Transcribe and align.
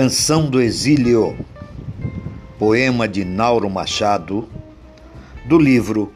Canção 0.00 0.48
do 0.48 0.62
Exílio, 0.62 1.36
poema 2.56 3.08
de 3.08 3.24
Nauro 3.24 3.68
Machado, 3.68 4.48
do 5.44 5.58
livro 5.58 6.12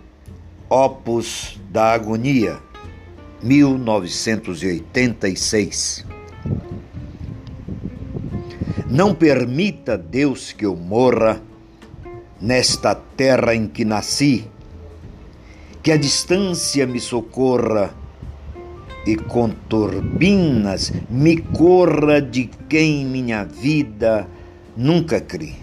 Opus 0.70 1.58
da 1.68 1.92
Agonia, 1.92 2.60
1986. 3.42 6.06
Não 8.88 9.12
permita, 9.12 9.98
Deus, 9.98 10.52
que 10.52 10.64
eu 10.64 10.76
morra 10.76 11.42
nesta 12.40 12.94
terra 12.94 13.52
em 13.52 13.66
que 13.66 13.84
nasci, 13.84 14.48
que 15.82 15.90
a 15.90 15.96
distância 15.96 16.86
me 16.86 17.00
socorra 17.00 17.92
e 19.06 19.16
com 19.16 19.48
turbinas 19.68 20.92
me 21.10 21.36
corra 21.36 22.20
de 22.20 22.48
quem 22.68 23.04
minha 23.04 23.44
vida 23.44 24.28
nunca 24.76 25.20
cri, 25.20 25.56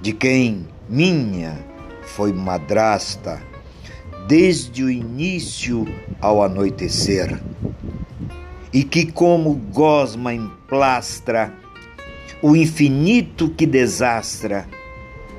de 0.00 0.12
quem 0.12 0.66
minha 0.88 1.58
foi 2.02 2.32
madrasta 2.32 3.40
desde 4.26 4.82
o 4.82 4.90
início 4.90 5.86
ao 6.20 6.42
anoitecer, 6.42 7.40
e 8.72 8.84
que 8.84 9.10
como 9.10 9.54
gosma 9.54 10.34
emplastra 10.34 11.52
o 12.42 12.54
infinito 12.54 13.48
que 13.50 13.66
desastra 13.66 14.66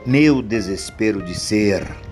meu 0.06 0.42
desespero 0.42 1.22
de 1.22 1.38
ser. 1.38 2.09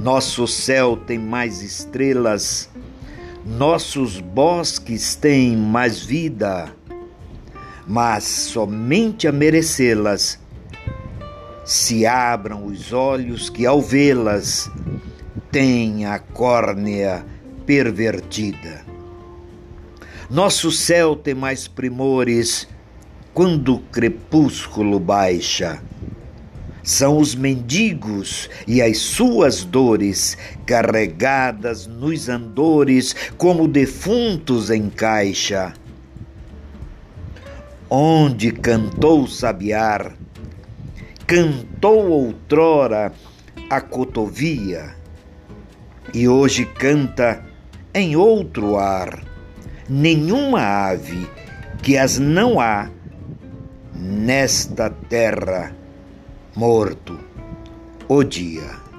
Nosso 0.00 0.46
céu 0.46 0.96
tem 0.96 1.18
mais 1.18 1.62
estrelas 1.62 2.68
nossos 3.44 4.20
bosques 4.20 5.14
têm 5.14 5.56
mais 5.56 6.04
vida, 6.04 6.70
mas 7.86 8.24
somente 8.24 9.26
a 9.26 9.32
merecê-las 9.32 10.38
se 11.64 12.06
abram 12.06 12.66
os 12.66 12.92
olhos 12.92 13.48
que 13.48 13.64
ao 13.64 13.80
vê-las 13.80 14.70
têm 15.50 16.04
a 16.04 16.18
córnea 16.18 17.24
pervertida. 17.64 18.84
Nosso 20.28 20.70
céu 20.70 21.16
tem 21.16 21.34
mais 21.34 21.66
primores 21.66 22.68
quando 23.32 23.76
o 23.76 23.80
crepúsculo 23.80 25.00
baixa 25.00 25.82
são 26.82 27.18
os 27.18 27.34
mendigos 27.34 28.48
e 28.66 28.80
as 28.80 28.98
suas 28.98 29.64
dores, 29.64 30.36
carregadas 30.66 31.86
nos 31.86 32.28
andores 32.28 33.14
como 33.36 33.68
defuntos 33.68 34.70
em 34.70 34.88
caixa. 34.88 35.72
Onde 37.88 38.52
cantou 38.52 39.26
sabiar, 39.26 40.14
cantou 41.26 42.10
outrora 42.10 43.12
a 43.68 43.80
cotovia, 43.80 44.94
e 46.12 46.28
hoje 46.28 46.64
canta 46.64 47.44
em 47.94 48.16
outro 48.16 48.76
ar. 48.76 49.22
Nenhuma 49.88 50.60
ave 50.60 51.28
que 51.82 51.96
as 51.96 52.18
não 52.18 52.60
há 52.60 52.90
nesta 53.94 54.90
terra 54.90 55.74
morto 56.56 57.16
o 58.08 58.24
dia. 58.24 58.89